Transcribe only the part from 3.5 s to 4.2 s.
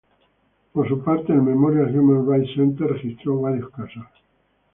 casos.